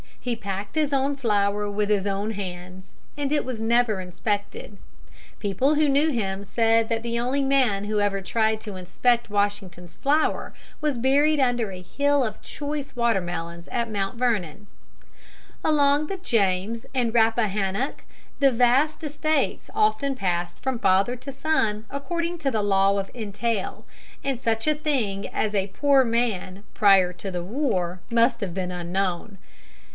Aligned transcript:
He 0.19 0.35
packed 0.35 0.75
his 0.75 0.93
own 0.93 1.15
flour 1.15 1.69
with 1.69 1.89
his 1.89 2.05
own 2.05 2.31
hands, 2.31 2.93
and 3.17 3.31
it 3.31 3.45
was 3.45 3.61
never 3.61 3.99
inspected. 3.99 4.77
People 5.39 5.75
who 5.75 5.89
knew 5.89 6.09
him 6.09 6.43
said 6.43 6.89
that 6.89 7.01
the 7.03 7.19
only 7.19 7.43
man 7.43 7.85
who 7.85 7.99
ever 7.99 8.21
tried 8.21 8.61
to 8.61 8.75
inspect 8.75 9.29
Washington's 9.29 9.95
flour 9.95 10.53
was 10.79 10.97
buried 10.97 11.39
under 11.39 11.71
a 11.71 11.81
hill 11.81 12.23
of 12.23 12.41
choice 12.41 12.95
watermelons 12.95 13.67
at 13.69 13.91
Mount 13.91 14.17
Vernon. 14.17 14.65
Along 15.63 16.07
the 16.07 16.17
James 16.17 16.85
and 16.95 17.13
Rappahannock 17.13 18.03
the 18.39 18.51
vast 18.51 19.03
estates 19.03 19.69
often 19.73 20.15
passed 20.15 20.59
from 20.59 20.79
father 20.79 21.15
to 21.15 21.31
son 21.31 21.85
according 21.89 22.39
to 22.39 22.51
the 22.51 22.63
law 22.63 22.97
of 22.99 23.11
entail, 23.15 23.85
and 24.23 24.39
such 24.39 24.67
a 24.67 24.75
thing 24.75 25.27
as 25.27 25.53
a 25.55 25.67
poor 25.67 26.03
man 26.03 26.63
"prior 26.75 27.13
to 27.13 27.29
the 27.31 27.43
war" 27.43 28.01
must 28.11 28.41
have 28.41 28.53
been 28.53 28.71
unknown. 28.71 28.81
[Illustration: 28.81 28.93
NOT 28.93 29.29
RICH 29.29 29.31
BEFORE 29.31 29.35
THE 29.37 29.39
WAR. 29.39 29.47